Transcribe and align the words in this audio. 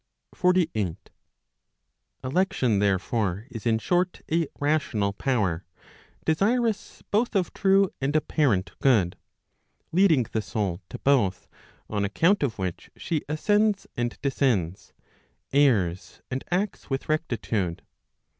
48. 0.33 1.11
Election, 2.23 2.79
therefore, 2.79 3.45
is 3.51 3.67
in 3.67 3.77
short, 3.77 4.23
a 4.31 4.47
rational 4.59 5.13
power, 5.13 5.63
desirous 6.25 7.03
both 7.11 7.35
of 7.35 7.53
true 7.53 7.91
and 8.01 8.15
apparent 8.15 8.71
good, 8.79 9.15
leading 9.91 10.23
the 10.31 10.41
soul 10.41 10.81
to 10.89 10.97
both, 10.97 11.47
on 11.87 12.03
account 12.03 12.41
of 12.41 12.57
which 12.57 12.89
she 12.97 13.21
ascends 13.29 13.85
and 13.95 14.17
descends, 14.23 14.91
errs, 15.53 16.23
and 16.31 16.43
acts 16.49 16.89
with 16.89 17.07
rectitude. 17.07 17.83